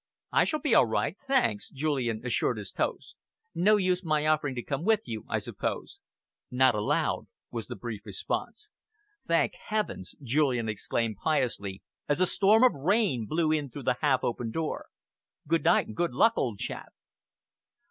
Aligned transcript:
"I 0.31 0.45
shall 0.45 0.59
be 0.59 0.73
all 0.73 0.87
right, 0.87 1.15
thanks," 1.27 1.69
Julian 1.69 2.25
assured 2.25 2.57
his 2.57 2.73
host. 2.75 3.13
"No 3.53 3.77
use 3.77 4.03
my 4.03 4.25
offering 4.25 4.55
to 4.55 4.63
come 4.63 4.83
with 4.83 5.01
you, 5.05 5.25
I 5.29 5.37
suppose?" 5.37 5.99
"Not 6.49 6.73
allowed," 6.73 7.27
was 7.51 7.67
the 7.67 7.75
brief 7.75 8.01
response. 8.03 8.69
"Thank 9.27 9.53
heavens!" 9.53 10.15
Julian 10.23 10.67
exclaimed 10.67 11.17
piously, 11.23 11.83
as 12.09 12.19
a 12.19 12.25
storm 12.25 12.63
of 12.63 12.73
rain 12.73 13.27
blew 13.27 13.51
in 13.51 13.69
through 13.69 13.83
the 13.83 13.97
half 14.01 14.23
open 14.23 14.49
door. 14.49 14.87
"Good 15.47 15.63
night 15.65 15.85
and 15.85 15.95
good 15.95 16.15
luck, 16.15 16.33
old 16.35 16.57
chap!" 16.57 16.93